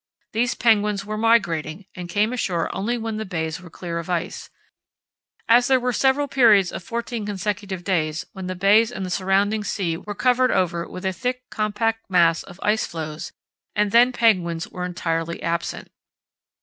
These 0.33 0.55
penguins 0.55 1.05
were 1.05 1.15
migrating, 1.15 1.85
and 1.93 2.09
came 2.09 2.33
ashore 2.33 2.75
only 2.75 2.97
when 2.97 3.17
the 3.17 3.23
bays 3.23 3.61
were 3.61 3.69
clear 3.69 3.99
of 3.99 4.09
ice, 4.09 4.49
as 5.47 5.67
there 5.67 5.79
were 5.79 5.93
several 5.93 6.27
periods 6.27 6.71
of 6.71 6.81
fourteen 6.83 7.23
consecutive 7.23 7.83
days 7.83 8.25
when 8.33 8.47
the 8.47 8.55
bays 8.55 8.91
and 8.91 9.05
the 9.05 9.11
surrounding 9.11 9.63
sea 9.63 9.97
were 9.97 10.15
covered 10.15 10.49
over 10.49 10.89
with 10.89 11.05
a 11.05 11.13
thick 11.13 11.43
compact 11.51 12.09
mass 12.09 12.41
of 12.41 12.59
ice 12.63 12.87
floes, 12.87 13.31
and 13.75 13.91
then 13.91 14.11
penguins 14.11 14.67
were 14.67 14.85
entirely 14.85 15.39
absent. 15.43 15.91